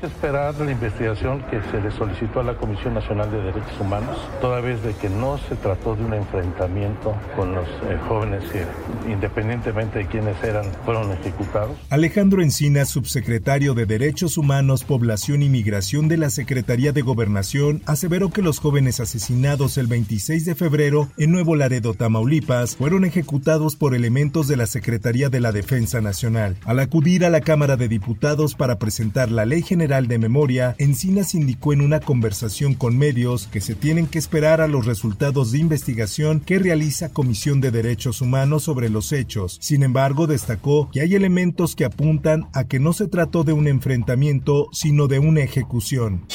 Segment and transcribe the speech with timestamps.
[0.00, 4.18] Tenemos esperar la investigación que se le solicitó a la Comisión Nacional de Derechos Humanos,
[4.40, 8.64] toda vez de que no se trató de un enfrentamiento con los eh, jóvenes que,
[9.10, 11.76] independientemente de quiénes eran, fueron ejecutados.
[11.90, 18.30] Alejandro Encina, subsecretario de Derechos Humanos, Población y Migración de la Secretaría de Gobernación, aseveró
[18.30, 23.94] que los jóvenes asesinados el 26 de febrero en Nuevo Laredo, Tamaulipas, fueron ejecutados por
[23.94, 26.56] elementos de la Secretaría de la Defensa Nacional.
[26.64, 31.34] Al acudir a la Cámara de Diputados para presentar la Ley General de Memoria, Encinas
[31.34, 35.58] indicó en una conversación con medios que se tienen que esperar a los resultados de
[35.58, 39.56] investigación que realiza Comisión de Derechos Humanos sobre los hechos.
[39.62, 43.66] Sin embargo, destacó que hay elementos que apuntan a que no se trató de un
[43.66, 46.26] enfrentamiento, sino de una ejecución.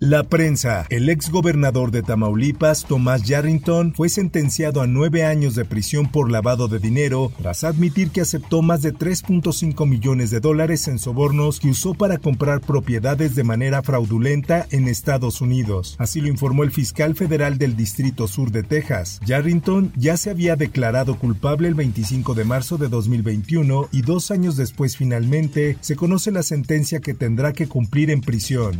[0.00, 0.86] La prensa.
[0.90, 6.30] El ex gobernador de Tamaulipas, Tomás Yarrington, fue sentenciado a nueve años de prisión por
[6.30, 11.58] lavado de dinero tras admitir que aceptó más de 3.5 millones de dólares en sobornos
[11.58, 15.96] que usó para comprar propiedades de manera fraudulenta en Estados Unidos.
[15.98, 19.18] Así lo informó el fiscal federal del Distrito Sur de Texas.
[19.26, 24.56] Yarrington ya se había declarado culpable el 25 de marzo de 2021 y dos años
[24.56, 28.78] después finalmente se conoce la sentencia que tendrá que cumplir en prisión.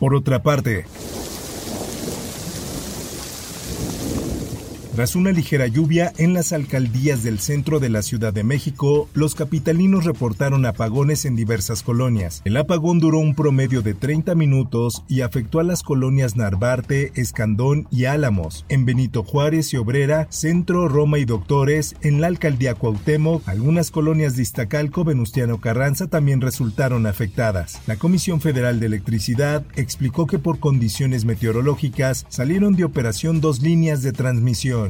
[0.00, 0.86] Por otra parte,
[5.00, 9.34] Tras una ligera lluvia en las alcaldías del centro de la Ciudad de México, los
[9.34, 12.42] capitalinos reportaron apagones en diversas colonias.
[12.44, 17.88] El apagón duró un promedio de 30 minutos y afectó a las colonias Narvarte, Escandón
[17.90, 18.66] y Álamos.
[18.68, 24.36] En Benito Juárez y Obrera, Centro, Roma y Doctores, en la alcaldía Cuauhtémoc, algunas colonias
[24.36, 27.80] de Iztacalco, Venustiano Carranza también resultaron afectadas.
[27.86, 34.02] La Comisión Federal de Electricidad explicó que por condiciones meteorológicas salieron de operación dos líneas
[34.02, 34.89] de transmisión.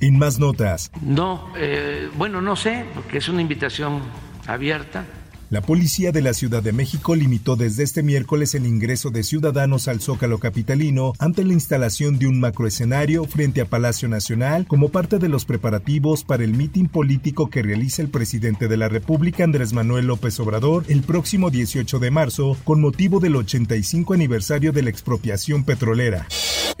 [0.00, 0.90] En más notas.
[1.02, 4.00] No, eh, bueno, no sé, porque es una invitación
[4.46, 5.04] abierta.
[5.50, 9.88] La policía de la Ciudad de México limitó desde este miércoles el ingreso de ciudadanos
[9.88, 15.18] al Zócalo Capitalino ante la instalación de un macroescenario frente a Palacio Nacional como parte
[15.18, 19.72] de los preparativos para el mitin político que realiza el presidente de la República Andrés
[19.72, 24.90] Manuel López Obrador el próximo 18 de marzo con motivo del 85 aniversario de la
[24.90, 26.28] expropiación petrolera.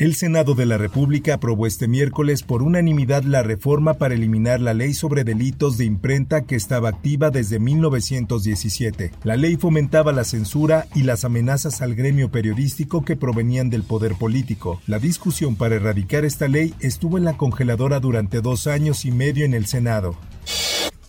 [0.00, 4.72] El Senado de la República aprobó este miércoles por unanimidad la reforma para eliminar la
[4.72, 9.10] ley sobre delitos de imprenta que estaba activa desde 1917.
[9.24, 14.14] La ley fomentaba la censura y las amenazas al gremio periodístico que provenían del poder
[14.14, 14.80] político.
[14.86, 19.44] La discusión para erradicar esta ley estuvo en la congeladora durante dos años y medio
[19.44, 20.16] en el Senado.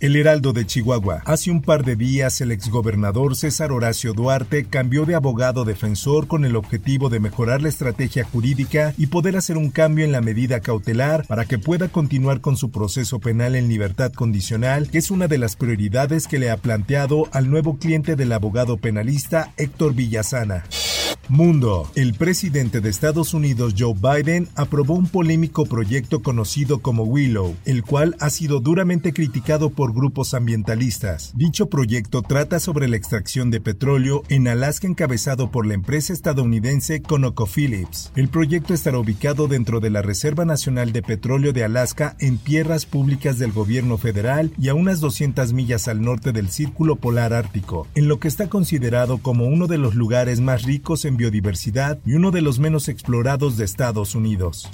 [0.01, 1.21] El Heraldo de Chihuahua.
[1.25, 6.43] Hace un par de días el exgobernador César Horacio Duarte cambió de abogado defensor con
[6.43, 10.59] el objetivo de mejorar la estrategia jurídica y poder hacer un cambio en la medida
[10.59, 15.27] cautelar para que pueda continuar con su proceso penal en libertad condicional, que es una
[15.27, 20.63] de las prioridades que le ha planteado al nuevo cliente del abogado penalista Héctor Villasana.
[21.29, 21.89] Mundo.
[21.95, 27.83] El presidente de Estados Unidos Joe Biden aprobó un polémico proyecto conocido como Willow, el
[27.83, 31.31] cual ha sido duramente criticado por grupos ambientalistas.
[31.35, 37.01] Dicho proyecto trata sobre la extracción de petróleo en Alaska encabezado por la empresa estadounidense
[37.01, 38.11] ConocoPhillips.
[38.15, 42.85] El proyecto estará ubicado dentro de la Reserva Nacional de Petróleo de Alaska en tierras
[42.85, 47.87] públicas del gobierno federal y a unas 200 millas al norte del Círculo Polar Ártico,
[47.95, 52.13] en lo que está considerado como uno de los lugares más ricos en biodiversidad y
[52.13, 54.69] uno de los menos explorados de Estados Unidos.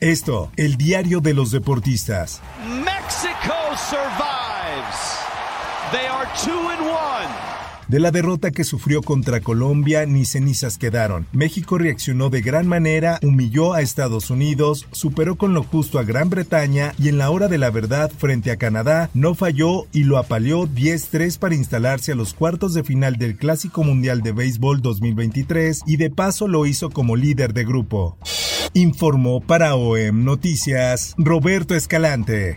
[0.00, 2.40] Esto, el diario de los deportistas.
[2.66, 3.54] Mexico
[3.88, 5.18] survives.
[5.92, 7.59] They are two and one.
[7.90, 11.26] De la derrota que sufrió contra Colombia, ni cenizas quedaron.
[11.32, 16.30] México reaccionó de gran manera, humilló a Estados Unidos, superó con lo justo a Gran
[16.30, 20.18] Bretaña y en la hora de la verdad frente a Canadá no falló y lo
[20.18, 25.80] apaleó 10-3 para instalarse a los cuartos de final del Clásico Mundial de Béisbol 2023
[25.84, 28.16] y de paso lo hizo como líder de grupo.
[28.72, 32.56] Informó para OEM Noticias Roberto Escalante.